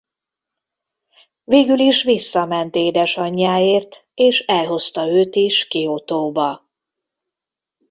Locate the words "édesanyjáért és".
2.75-4.39